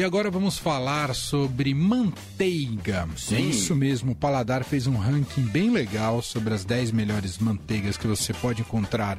[0.00, 3.06] E agora vamos falar sobre manteiga.
[3.18, 3.50] Sim.
[3.50, 8.06] Isso mesmo, o Paladar fez um ranking bem legal sobre as 10 melhores manteigas que
[8.06, 9.18] você pode encontrar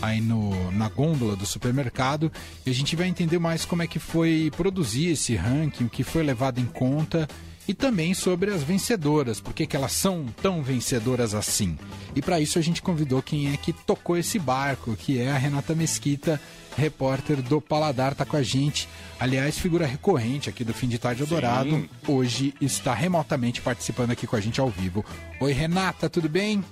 [0.00, 2.32] aí no, na gôndola do supermercado.
[2.64, 6.02] E a gente vai entender mais como é que foi produzir esse ranking, o que
[6.02, 7.28] foi levado em conta
[7.68, 11.78] e também sobre as vencedoras, por que elas são tão vencedoras assim.
[12.16, 15.36] E para isso a gente convidou quem é que tocou esse barco, que é a
[15.36, 16.40] Renata Mesquita,
[16.76, 18.88] repórter do Paladar, tá com a gente.
[19.18, 21.88] Aliás, figura recorrente aqui do Fim de Tarde Eldorado.
[22.06, 25.04] Hoje está remotamente participando aqui com a gente ao vivo.
[25.40, 26.64] Oi, Renata, tudo bem?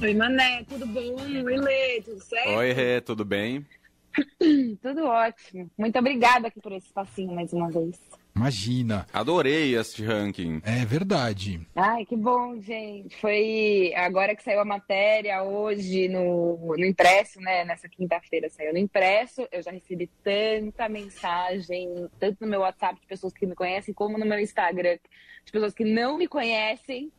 [0.00, 1.16] Oi, Mané, tudo bom?
[1.20, 2.50] Oi, Lê, tudo certo?
[2.50, 3.64] Oi, Rê, tudo bem?
[4.82, 5.70] tudo ótimo.
[5.76, 7.98] Muito obrigada aqui por esse espacinho mais uma vez.
[8.36, 9.06] Imagina.
[9.12, 10.60] Adorei este ranking.
[10.64, 11.60] É verdade.
[11.76, 13.16] Ai, que bom, gente.
[13.20, 17.64] Foi agora que saiu a matéria, hoje no, no impresso, né?
[17.64, 19.46] Nessa quinta-feira saiu no impresso.
[19.52, 24.18] Eu já recebi tanta mensagem, tanto no meu WhatsApp de pessoas que me conhecem, como
[24.18, 24.98] no meu Instagram,
[25.44, 27.12] de pessoas que não me conhecem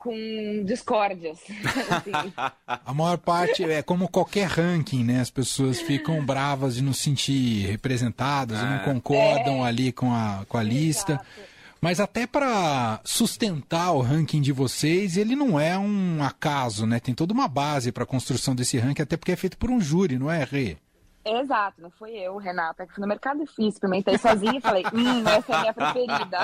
[0.00, 1.38] com discórdias.
[1.90, 2.32] assim.
[2.66, 5.20] A maior parte é como qualquer ranking, né?
[5.20, 8.62] As pessoas ficam bravas de não se sentir representadas, é.
[8.64, 9.68] não concordam é.
[9.68, 11.12] ali com a, com a lista.
[11.12, 11.26] Exato.
[11.80, 16.98] Mas até para sustentar o ranking de vocês, ele não é um acaso, né?
[16.98, 19.80] Tem toda uma base para a construção desse ranking, até porque é feito por um
[19.80, 20.76] júri, não é, Rê?
[21.24, 24.84] Exato, não fui eu, Renata, que fui no mercado e fiz, experimentei sozinha e falei,
[24.86, 26.38] hum, essa é a minha preferida.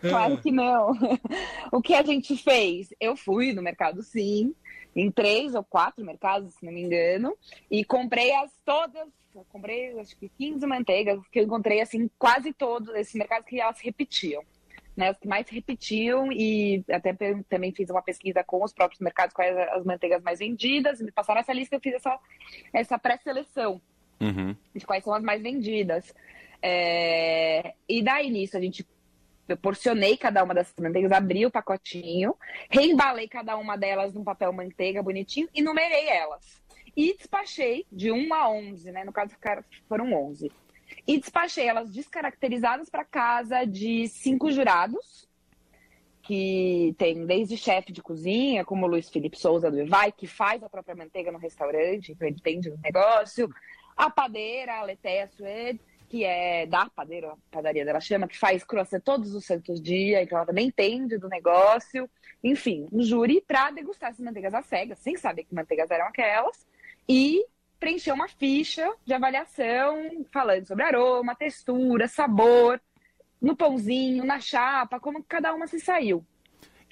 [0.08, 0.92] claro que não.
[1.72, 2.94] o que a gente fez?
[3.00, 4.54] Eu fui no mercado sim,
[4.94, 7.36] em três ou quatro mercados, se não me engano,
[7.68, 9.08] e comprei as todas,
[9.48, 13.80] comprei acho que 15 manteigas, que eu encontrei assim, quase todos esses mercados que elas
[13.80, 14.44] repetiam
[14.98, 17.14] né, as que mais repetiam e até
[17.48, 21.40] também fiz uma pesquisa com os próprios mercados quais as manteigas mais vendidas, me passaram
[21.40, 22.18] essa lista, eu fiz essa,
[22.72, 23.80] essa pré-seleção
[24.20, 24.56] uhum.
[24.74, 26.12] de quais são as mais vendidas.
[26.60, 28.84] É, e daí nisso a gente
[29.46, 32.34] eu porcionei cada uma dessas manteigas, abri o pacotinho,
[32.68, 36.60] reembalei cada uma delas num papel manteiga bonitinho e numerei elas.
[36.96, 39.04] E despachei de 1 a 11, né?
[39.04, 39.32] No caso
[39.88, 40.50] foram 11
[41.06, 45.28] e despachei elas descaracterizadas para casa de cinco jurados,
[46.22, 50.62] que tem desde chefe de cozinha, como o Luiz Felipe Souza do Evai, que faz
[50.62, 53.48] a própria manteiga no restaurante, então ele entende do negócio,
[53.96, 58.64] a padeira, a Letéia Suede, que é da padeira, a padaria dela chama, que faz
[58.64, 62.08] croissant todos os santos dias, então ela também entende do negócio.
[62.42, 66.66] Enfim, um júri para degustar essas manteigas às cegas, sem saber que manteigas eram aquelas,
[67.08, 67.44] e
[67.78, 72.80] preencher uma ficha de avaliação falando sobre aroma, textura, sabor,
[73.40, 76.24] no pãozinho, na chapa, como cada uma se saiu.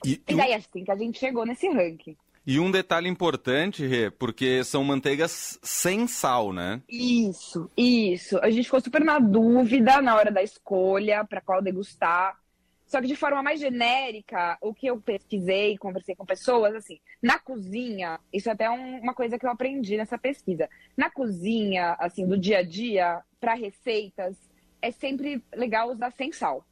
[0.05, 2.17] E, e daí assim que a gente chegou nesse ranking.
[2.47, 6.81] E um detalhe importante, Rê, porque são manteigas sem sal, né?
[6.89, 8.39] Isso, isso.
[8.39, 12.39] A gente ficou super na dúvida na hora da escolha para qual degustar.
[12.87, 17.39] Só que de forma mais genérica, o que eu pesquisei, conversei com pessoas, assim, na
[17.39, 20.69] cozinha, isso é até um, uma coisa que eu aprendi nessa pesquisa.
[20.97, 24.37] Na cozinha, assim, do dia a dia, para receitas,
[24.81, 26.65] é sempre legal usar sem sal.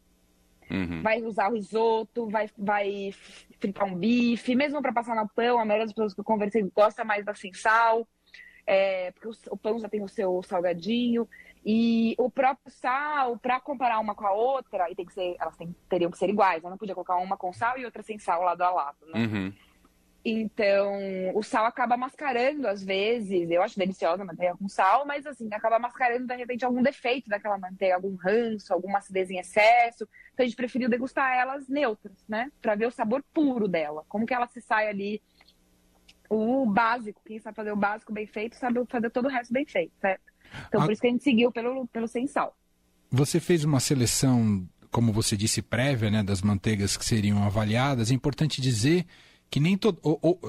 [0.71, 1.03] Uhum.
[1.03, 3.13] Vai usar o risoto, vai, vai
[3.59, 6.63] fritar um bife, mesmo para passar no pão, a maioria das pessoas que eu conversei
[6.75, 8.07] gosta mais da sem sal,
[8.67, 11.29] é, porque o, pão já tem o seu salgadinho.
[11.67, 15.57] E o próprio sal, para comparar uma com a outra, e tem que ser, elas
[15.89, 18.43] teriam que ser iguais, eu não podia colocar uma com sal e outra sem sal
[18.43, 19.21] lado a lado, né?
[19.21, 19.53] Uhum.
[20.27, 20.95] Então,
[21.35, 23.51] o sal acaba mascarando às vezes.
[23.51, 27.29] Eu acho deliciosa a manteiga com sal, mas assim, acaba mascarando de repente algum defeito
[27.29, 30.09] daquela manteiga, algum ranço, alguma acidez em excesso.
[30.33, 32.51] Então a gente preferiu degustar elas neutras, né?
[32.63, 34.03] Para ver o sabor puro dela.
[34.09, 35.21] Como que ela se sai ali
[36.29, 39.67] o básico, quem sabe fazer o básico bem feito, sabe fazer todo o resto bem
[39.67, 40.23] feito, certo?
[40.69, 40.85] Então, a...
[40.85, 42.57] por isso que a gente seguiu pelo, pelo sem sal.
[43.11, 48.11] Você fez uma seleção, como você disse, prévia, né, das manteigas que seriam avaliadas.
[48.11, 49.07] É importante dizer
[49.51, 49.99] que nem todo.
[50.03, 50.41] Ou, ou,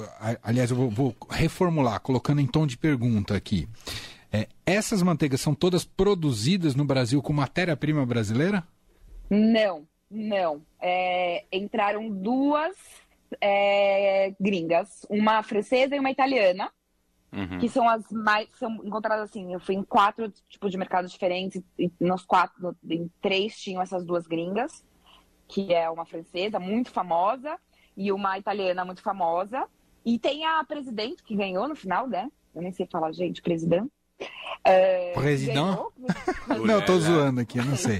[0.42, 3.68] aliás, eu vou, vou, reformular, colocando em tom de pergunta aqui.
[4.32, 8.66] É, essas manteigas são todas produzidas no Brasil com matéria-prima brasileira?
[9.30, 10.60] Não, não.
[10.80, 12.76] É, entraram duas
[13.40, 16.70] é, gringas, uma francesa e uma italiana.
[17.32, 17.58] Uhum.
[17.58, 18.48] Que são as mais.
[18.56, 19.52] São encontradas assim.
[19.52, 21.62] Eu fui em quatro tipos de mercados diferentes.
[21.78, 24.84] E nos quatro, em três tinham essas duas gringas,
[25.48, 27.58] que é uma francesa muito famosa
[27.96, 29.66] e uma italiana muito famosa.
[30.04, 32.30] E tem a presidente que ganhou no final, né?
[32.54, 33.90] Eu nem sei falar, gente, presidente.
[34.64, 35.58] É, presidente?
[36.64, 37.98] não, tô zoando aqui, não sei.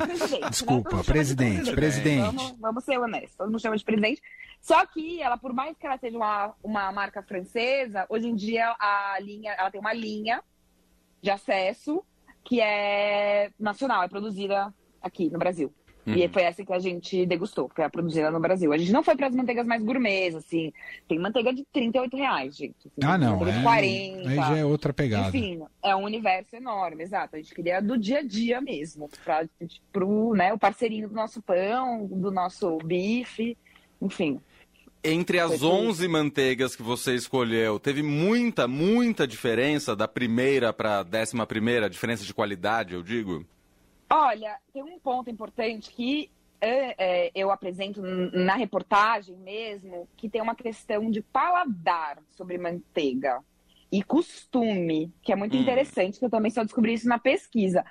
[0.50, 1.74] Desculpa, presidente, presidente.
[1.74, 2.36] presidente.
[2.36, 4.22] Vamos, vamos, ser honestos, todo mundo chama de presidente.
[4.66, 8.74] Só que ela, por mais que ela seja uma, uma marca francesa, hoje em dia
[8.80, 10.42] a linha, ela tem uma linha
[11.22, 12.02] de acesso
[12.42, 15.72] que é nacional, é produzida aqui no Brasil.
[16.04, 16.14] Uhum.
[16.14, 18.72] E foi essa que a gente degustou, foi a produzida no Brasil.
[18.72, 20.72] A gente não foi para as manteigas mais gourmets, assim.
[21.06, 22.88] Tem manteiga de 38 reais, gente.
[22.88, 23.46] Assim, ah, não.
[23.46, 24.28] É, de 40.
[24.28, 25.28] Aí já é outra pegada.
[25.28, 27.36] Enfim, é um universo enorme, exato.
[27.36, 29.08] A gente queria do dia a dia mesmo.
[29.24, 29.48] Para
[29.92, 33.56] pro, né, o parceirinho do nosso pão, do nosso bife,
[34.02, 34.40] enfim.
[35.08, 41.02] Entre as 11 manteigas que você escolheu, teve muita, muita diferença da primeira para a
[41.04, 41.88] décima primeira?
[41.88, 43.46] Diferença de qualidade, eu digo?
[44.10, 46.28] Olha, tem um ponto importante que
[46.60, 53.38] é, é, eu apresento na reportagem mesmo, que tem uma questão de paladar sobre manteiga
[53.92, 55.60] e costume, que é muito hum.
[55.60, 57.84] interessante, que eu também só descobri isso na pesquisa.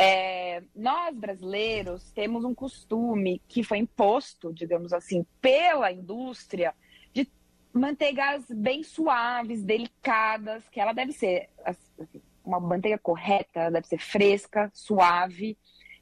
[0.00, 6.72] É, nós brasileiros temos um costume que foi imposto, digamos assim, pela indústria
[7.12, 7.28] de
[7.72, 14.70] manteigas bem suaves, delicadas, que ela deve ser assim, uma manteiga correta, deve ser fresca,
[14.72, 15.58] suave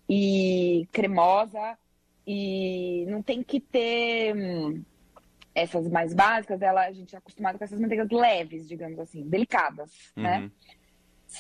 [0.07, 1.79] e cremosa
[2.27, 4.85] e não tem que ter hum,
[5.55, 9.91] essas mais básicas, ela, a gente é acostumado com essas manteigas leves, digamos assim, delicadas,
[10.15, 10.37] né?
[10.37, 10.43] uhum.
[10.43, 10.51] né?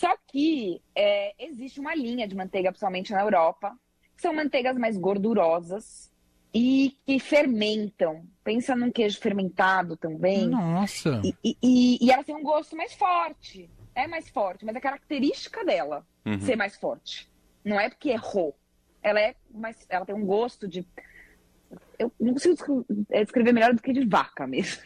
[0.01, 3.77] Só que é, existe uma linha de manteiga, principalmente na Europa,
[4.15, 6.13] que são manteigas mais gordurosas
[6.55, 8.25] e que fermentam.
[8.43, 10.49] Pensa num queijo fermentado também.
[10.49, 11.21] Nossa!
[11.25, 15.65] E, e, e, elas têm um gosto mais forte é mais forte, mas é característica
[15.65, 16.39] dela uhum.
[16.41, 17.29] ser mais forte.
[17.65, 18.55] Não é porque errou.
[19.03, 19.87] Ela é mais.
[19.89, 20.87] Ela tem um gosto de.
[21.99, 24.83] Eu não consigo é, descrever melhor do que de vaca mesmo.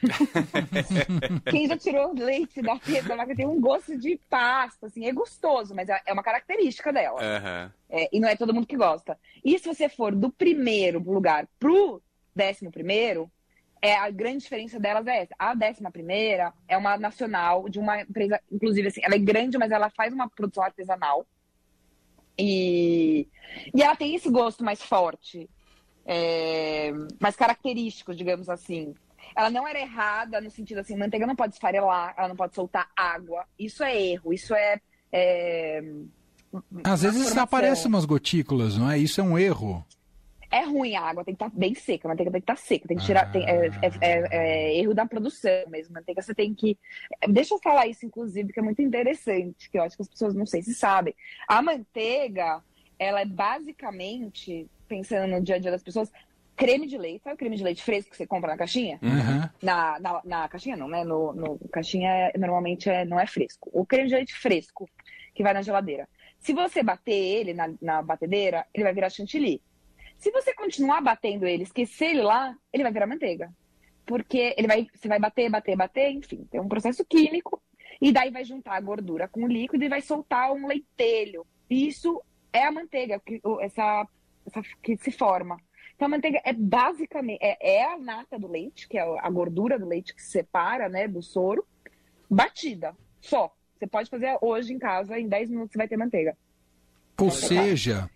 [1.51, 5.75] Quem já tirou leite da da vaca tem um gosto de pasta, assim, é gostoso,
[5.75, 7.21] mas é, é uma característica dela.
[7.21, 7.71] Uhum.
[7.91, 9.19] É, e não é todo mundo que gosta.
[9.45, 12.01] E se você for do primeiro lugar pro
[12.35, 13.31] décimo primeiro,
[13.83, 15.35] é, a grande diferença delas é essa.
[15.39, 19.71] A décima primeira é uma nacional de uma empresa, inclusive assim, ela é grande, mas
[19.71, 21.27] ela faz uma produção artesanal.
[22.39, 23.27] E,
[23.75, 25.49] e ela tem esse gosto mais forte,
[26.07, 28.95] é, mais característico, digamos assim.
[29.37, 32.91] Ela não era errada no sentido assim, manteiga não pode esfarelar, ela não pode soltar
[32.97, 33.45] água.
[33.59, 34.81] Isso é erro, isso é.
[35.13, 35.83] é
[36.85, 38.99] Às vezes aparecem umas gotículas, não é?
[38.99, 39.85] Isso é um erro.
[40.53, 42.57] É ruim a água, tem que estar tá bem seca, a manteiga tem que estar
[42.57, 43.23] tá seca, tem que tirar.
[43.23, 43.31] Ah.
[43.31, 45.95] Tem, é, é, é, é, erro da produção mesmo.
[45.95, 46.77] Manteiga você tem que.
[47.29, 50.35] Deixa eu falar isso, inclusive, que é muito interessante, que eu acho que as pessoas
[50.35, 51.15] não sei se sabem.
[51.47, 52.61] A manteiga,
[53.01, 56.13] ela é basicamente, pensando no dia a dia das pessoas,
[56.55, 58.99] creme de leite, sabe o creme de leite fresco que você compra na caixinha?
[59.03, 59.49] Uhum.
[59.63, 61.03] Na, na, na, caixinha não, né?
[61.03, 63.71] No, no caixinha é, normalmente é, não é fresco.
[63.73, 64.87] O creme de leite fresco,
[65.35, 66.07] que vai na geladeira.
[66.39, 69.63] Se você bater ele na, na batedeira, ele vai virar chantilly.
[70.19, 73.51] Se você continuar batendo ele, esquecer ele lá, ele vai virar manteiga.
[74.05, 77.63] Porque ele vai, você vai bater, bater, bater, enfim, tem um processo químico.
[77.99, 81.47] E daí vai juntar a gordura com o líquido e vai soltar um leitelho.
[81.71, 84.07] Isso é a manteiga, que, essa,
[84.47, 85.59] essa que se forma.
[85.95, 89.79] Então a manteiga é basicamente é, é, a nata do leite, que é a gordura
[89.79, 91.65] do leite que se separa, né, do soro,
[92.31, 93.55] batida, só.
[93.79, 96.37] Você pode fazer hoje em casa, em 10 minutos você vai ter manteiga.
[97.19, 98.11] Ou seja,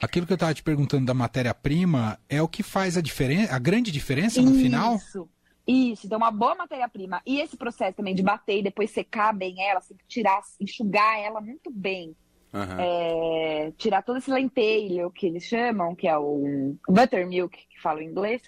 [0.00, 3.58] aquilo que eu estava te perguntando da matéria-prima é o que faz a diferença, a
[3.58, 4.96] grande diferença no isso, final?
[4.96, 5.28] Isso.
[5.66, 7.20] Isso, então uma boa matéria-prima.
[7.26, 11.42] E esse processo também de bater e depois secar bem ela, assim, tirar, enxugar ela
[11.42, 12.16] muito bem.
[12.52, 12.80] Uhum.
[12.80, 18.06] É, tirar todo esse lenteiro que eles chamam, que é o buttermilk, que fala em
[18.06, 18.42] inglês.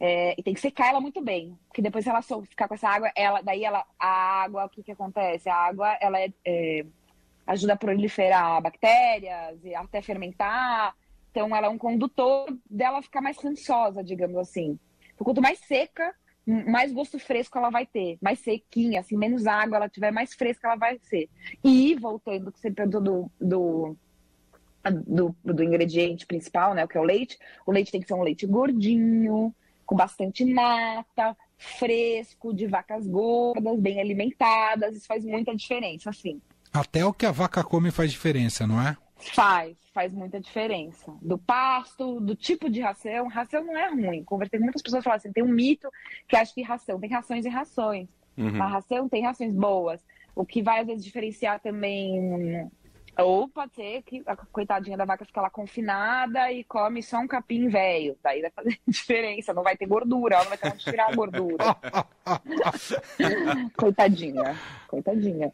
[0.00, 2.88] É, e tem que secar ela muito bem, porque depois se ela ficar com essa
[2.88, 5.48] água, ela, daí ela, a água, o que que acontece?
[5.48, 6.84] A água, ela é, é
[7.46, 10.94] ajuda a proliferar bactérias e até fermentar.
[11.30, 14.78] Então, ela é um condutor dela ficar mais rançosa, digamos assim.
[15.14, 16.14] Então, quanto mais seca,
[16.46, 18.18] mais gosto fresco ela vai ter.
[18.20, 21.28] Mais sequinha, assim, menos água ela tiver, mais fresca ela vai ser.
[21.62, 23.96] E, voltando que você perguntou do, do,
[25.06, 28.14] do, do ingrediente principal, né, o que é o leite, o leite tem que ser
[28.14, 29.54] um leite gordinho,
[29.86, 34.96] com bastante nata, fresco, de vacas gordas, bem alimentadas.
[34.96, 36.40] Isso faz muita diferença, assim.
[36.72, 38.96] Até o que a vaca come faz diferença, não é?
[39.16, 41.12] Faz, faz muita diferença.
[41.22, 43.28] Do pasto, do tipo de ração.
[43.28, 44.24] Ração não é ruim.
[44.24, 45.88] Conversei com muitas pessoas falam assim: tem um mito
[46.28, 48.08] que acha que ração tem rações e rações.
[48.36, 48.62] Uhum.
[48.62, 50.04] A ração tem rações boas.
[50.34, 52.68] O que vai às vezes diferenciar também
[53.22, 57.28] ou pode ser que a coitadinha da vaca fica lá confinada e come só um
[57.28, 58.16] capim velho.
[58.22, 61.14] Daí vai fazer diferença, não vai ter gordura, ela não vai ter onde tirar a
[61.14, 61.64] gordura.
[63.76, 64.56] coitadinha,
[64.88, 65.52] coitadinha.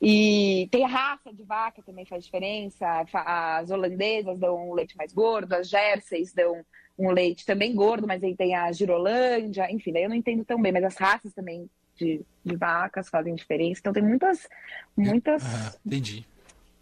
[0.00, 3.04] E tem a raça de vaca também faz diferença.
[3.12, 6.64] As holandesas dão um leite mais gordo, as jerseys dão
[6.98, 10.60] um leite também gordo, mas aí tem a girolândia, enfim, daí eu não entendo tão
[10.60, 13.80] bem, mas as raças também de, de vacas fazem diferença.
[13.80, 14.48] Então tem muitas,
[14.96, 15.44] muitas.
[15.44, 16.26] Ah, entendi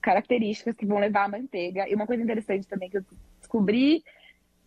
[0.04, 1.88] características que vão levar a manteiga.
[1.88, 3.04] E uma coisa interessante também que eu
[3.40, 4.04] descobri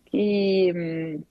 [0.06, 1.22] que hum,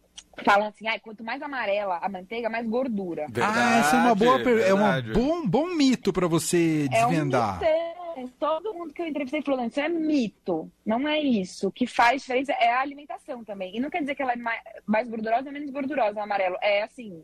[0.44, 3.26] falam assim, ah, quanto mais amarela a manteiga, mais gordura.
[3.30, 7.62] Verdade, ah, essa é uma boa é um bom, bom mito para você desvendar.
[7.62, 11.68] É um mito, todo mundo que eu entrevistei falou, isso é mito, não é isso.
[11.68, 13.76] O que faz diferença é a alimentação também.
[13.76, 16.56] E não quer dizer que ela é mais gordurosa ou menos gordurosa, o amarelo.
[16.62, 17.24] É assim,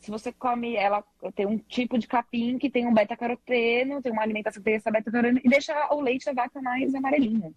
[0.00, 1.04] se você come ela,
[1.34, 4.90] tem um tipo de capim que tem um beta-caroteno, tem uma alimentação que tem essa
[4.90, 7.54] beta-caroteno, e deixa o leite da vaca mais amarelinho.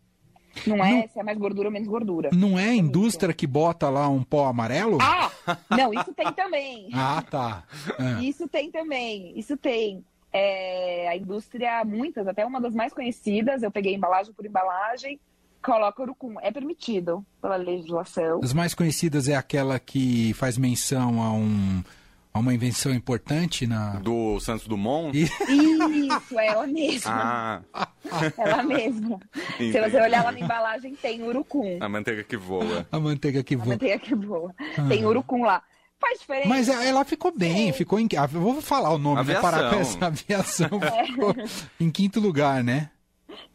[0.67, 2.29] Não é não, se é mais gordura ou menos gordura.
[2.31, 4.99] Não é a indústria que bota lá um pó amarelo?
[5.01, 5.31] Ah,
[5.69, 6.89] não, isso tem também.
[6.93, 7.63] ah, tá.
[7.99, 8.23] É.
[8.23, 10.03] Isso tem também, isso tem.
[10.31, 15.19] É, a indústria, muitas, até uma das mais conhecidas, eu peguei embalagem por embalagem,
[15.61, 16.35] coloca urucum.
[16.41, 18.39] É permitido pela legislação.
[18.43, 21.83] As mais conhecidas é aquela que faz menção a um
[22.39, 23.93] uma invenção importante na.
[23.99, 25.15] Do Santos Dumont?
[25.17, 27.63] Isso, é ela mesma.
[27.73, 27.87] Ah.
[28.37, 29.19] Ela mesma.
[29.55, 29.71] Entendi.
[29.71, 31.77] Se você olhar lá na embalagem, tem urucum.
[31.79, 32.87] A manteiga que voa.
[32.91, 33.65] A manteiga que voa.
[33.65, 34.53] A manteiga que voa.
[34.77, 34.87] Ah.
[34.87, 35.61] Tem urucum lá.
[35.99, 36.49] Faz diferença.
[36.49, 37.73] Mas ela ficou bem, Sim.
[37.73, 38.07] ficou em.
[38.11, 39.51] Eu vou falar o nome, aviação.
[39.51, 39.57] né?
[39.57, 40.69] Parar essa aviação.
[40.81, 41.05] É.
[41.07, 41.33] Ficou
[41.79, 42.89] em quinto lugar, né?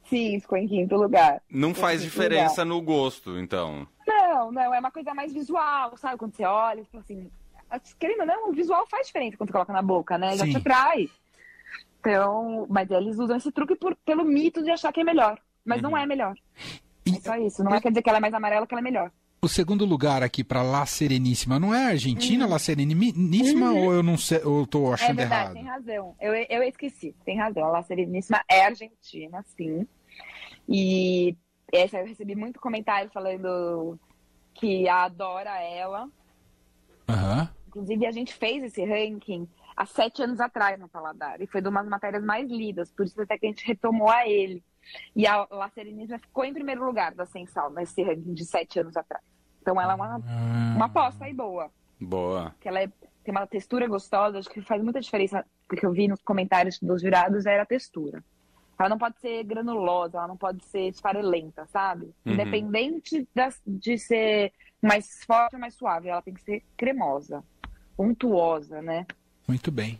[0.09, 1.43] Sim, ficou em quinto lugar.
[1.51, 2.67] Não ficou faz diferença lugar.
[2.67, 3.87] no gosto, então.
[4.07, 6.17] Não, não, é uma coisa mais visual, sabe?
[6.17, 7.31] Quando você olha, você fala assim,
[7.99, 10.37] querendo ou não, o visual faz diferença quando você coloca na boca, né?
[10.37, 10.53] Já Sim.
[10.53, 11.09] te atrai.
[12.01, 15.39] Então, mas eles usam esse truque por, pelo mito de achar que é melhor.
[15.65, 15.91] Mas uhum.
[15.91, 16.35] não é melhor.
[17.07, 17.63] É só isso.
[17.63, 19.11] Não é quer dizer que ela é mais amarela que ela é melhor.
[19.41, 22.51] O segundo lugar aqui para La Sereníssima não é Argentina, uhum.
[22.51, 23.85] La Sereníssima, uhum.
[23.85, 25.55] ou eu não sei, ou eu tô achando é verdade, errado?
[25.55, 26.17] Tem razão.
[26.21, 27.15] Eu, eu esqueci.
[27.25, 27.65] Tem razão.
[27.65, 29.87] A La Sereníssima é Argentina, sim.
[30.69, 31.37] E
[31.73, 33.99] essa eu recebi muito comentário falando
[34.55, 36.09] que adora ela.
[37.09, 37.41] Aham.
[37.43, 37.58] Uhum.
[37.69, 39.47] Inclusive, a gente fez esse ranking
[39.77, 41.41] há sete anos atrás no Paladar.
[41.41, 44.27] E foi de umas matérias mais lidas, por isso até que a gente retomou a
[44.27, 44.65] ele.
[45.15, 48.97] E a La Sereníssima ficou em primeiro lugar da Sensal, nesse ranking de sete anos
[48.97, 49.23] atrás.
[49.61, 50.75] Então ela é uma, ah.
[50.77, 51.71] uma aposta aí boa.
[52.01, 52.55] Boa.
[52.59, 52.89] Que ela é,
[53.23, 57.03] tem uma textura gostosa, acho que faz muita diferença, porque eu vi nos comentários dos
[57.03, 58.25] jurados, era a textura.
[58.79, 62.07] Ela não pode ser granulosa, ela não pode ser esfarelenta, sabe?
[62.25, 62.33] Uhum.
[62.33, 67.45] Independente das, de ser mais forte ou mais suave, ela tem que ser cremosa
[67.99, 69.07] untuosa, né?
[69.47, 69.99] Muito bem.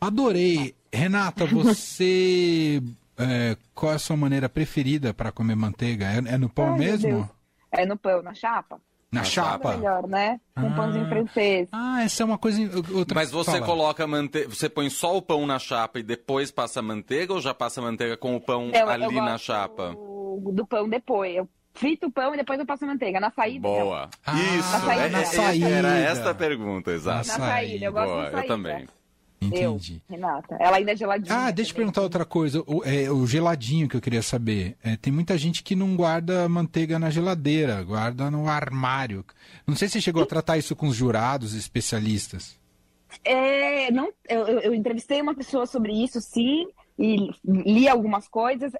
[0.00, 0.74] Adorei.
[0.92, 2.82] Renata, você.
[3.18, 6.06] é, qual é a sua maneira preferida para comer manteiga?
[6.06, 7.30] É, é no pão Ai, mesmo?
[7.70, 8.80] É no pão, na chapa.
[9.12, 9.72] Na chapa?
[9.72, 10.40] É melhor, né?
[10.54, 10.70] Com ah.
[10.70, 11.68] pãozinho francês.
[11.72, 12.60] Ah, essa é uma coisa.
[12.94, 13.14] Outra...
[13.14, 13.66] Mas você Fala.
[13.66, 14.48] coloca manteiga.
[14.48, 18.16] Você põe só o pão na chapa e depois passa manteiga ou já passa manteiga
[18.16, 19.90] com o pão eu, ali eu na chapa?
[19.90, 21.34] Do, do pão depois.
[21.34, 21.48] Eu
[21.80, 23.18] frito o pão e depois eu passo a manteiga.
[23.18, 23.66] Na saída.
[23.66, 24.10] Boa.
[24.24, 24.72] Ah, Isso.
[24.72, 25.02] Na saída.
[25.02, 25.68] É, na saída.
[25.68, 27.26] Era esta a pergunta, exato.
[27.26, 27.84] Na saída.
[27.86, 28.40] Eu gosto Boa, saída.
[28.40, 28.88] Eu também.
[29.42, 30.02] Entendi.
[30.06, 30.56] Eu, Renata.
[30.60, 31.34] Ela ainda é geladinha.
[31.34, 32.62] Ah, deixa eu perguntar outra coisa.
[32.66, 34.76] O, é, o geladinho que eu queria saber.
[34.84, 39.24] É, tem muita gente que não guarda manteiga na geladeira, guarda no armário.
[39.66, 42.60] Não sei se você chegou a tratar isso com os jurados especialistas.
[43.24, 48.72] É, não, eu, eu, entrevistei uma pessoa sobre isso, sim, e li algumas coisas.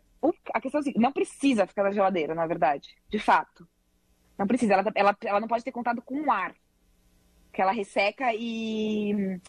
[0.53, 3.67] A questão é assim, não precisa ficar na geladeira, na verdade, de fato.
[4.39, 6.55] Não precisa, ela, ela, ela não pode ter contato com o ar,
[7.53, 9.41] que ela resseca e,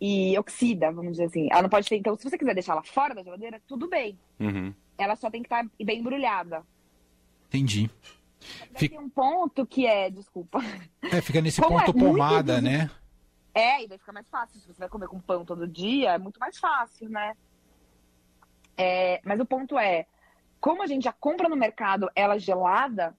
[0.00, 1.48] e oxida, vamos dizer assim.
[1.50, 4.18] Ela não pode ter, então, se você quiser deixar ela fora da geladeira, tudo bem.
[4.38, 4.74] Uhum.
[4.98, 6.64] Ela só tem que estar bem embrulhada.
[7.48, 7.90] Entendi.
[8.74, 8.96] Fica...
[8.96, 10.60] Tem um ponto que é, desculpa.
[11.02, 12.90] É, fica nesse Como ponto é pomada, né?
[13.54, 14.60] É, e daí fica mais fácil.
[14.60, 17.36] Se você vai comer com pão todo dia, é muito mais fácil, né?
[18.76, 20.06] É, mas o ponto é,
[20.60, 23.16] como a gente já compra no mercado ela gelada,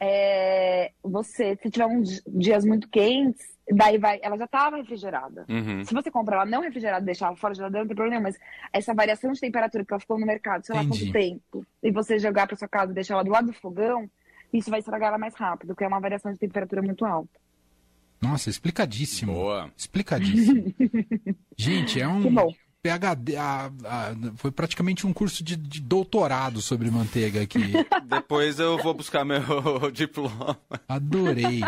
[0.00, 5.44] é, você, se tiver uns dias muito quentes, daí vai, ela já estava refrigerada.
[5.48, 5.84] Uhum.
[5.84, 8.38] Se você comprar ela não refrigerada, deixar ela fora da geladeira, não tem problema, mas
[8.72, 12.18] essa variação de temperatura que ela ficou no mercado, sei lá quanto tempo, e você
[12.18, 14.08] jogar para sua casa e deixar ela do lado do fogão,
[14.52, 17.38] isso vai estragar ela mais rápido, porque é uma variação de temperatura muito alta.
[18.20, 19.32] Nossa, explicadíssimo.
[19.32, 19.70] Boa.
[19.76, 20.74] Explicadíssimo.
[21.56, 22.22] Gente, é um.
[22.82, 27.72] PhD, a, a, foi praticamente um curso de, de, doutorado sobre manteiga aqui.
[28.08, 29.42] Depois eu vou buscar meu
[29.92, 30.58] diploma.
[30.88, 31.62] Adorei.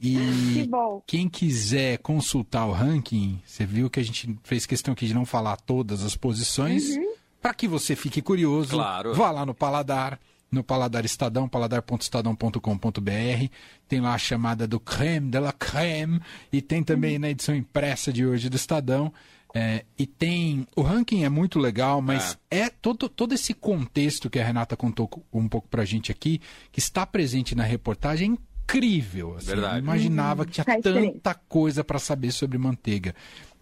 [0.00, 0.16] E
[0.52, 0.68] que
[1.06, 5.24] quem quiser consultar o ranking, você viu que a gente fez questão aqui de não
[5.24, 6.96] falar todas as posições.
[6.96, 7.14] Uhum.
[7.40, 9.14] Para que você fique curioso, claro.
[9.14, 10.18] vá lá no Paladar,
[10.50, 13.46] no Paladar Estadão, paladar.estadão.com.br.
[13.88, 16.20] Tem lá a chamada do creme de la creme
[16.52, 17.20] e tem também uhum.
[17.20, 19.12] na edição impressa de hoje do Estadão.
[19.58, 20.66] É, e tem.
[20.76, 22.58] O ranking é muito legal, mas é.
[22.58, 26.78] é, todo, todo esse contexto que a Renata contou um pouco pra gente aqui, que
[26.78, 29.34] está presente na reportagem, é incrível.
[29.34, 29.76] Assim, Verdade.
[29.76, 33.14] Eu imaginava que tinha tanta coisa para saber sobre manteiga.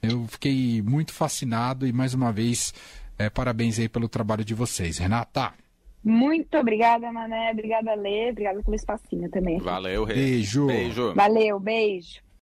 [0.02, 2.74] Eu fiquei muito fascinado e, mais uma vez,
[3.16, 4.98] É, parabéns aí pelo trabalho de vocês.
[4.98, 5.54] Renata.
[6.02, 7.52] Muito obrigada, Mané.
[7.52, 8.30] Obrigada, Lê.
[8.30, 9.58] Obrigada pelo espacinho também.
[9.60, 10.14] Valeu, Rê.
[10.14, 10.66] Beijo.
[10.66, 11.14] Beijo.
[11.14, 12.23] Valeu, beijo.